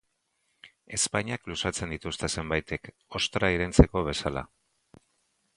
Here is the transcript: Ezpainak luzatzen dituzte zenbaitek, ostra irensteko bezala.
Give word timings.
Ezpainak 0.97 1.45
luzatzen 1.51 1.93
dituzte 1.95 2.31
zenbaitek, 2.37 2.91
ostra 3.21 3.53
irensteko 3.59 4.07
bezala. 4.13 4.49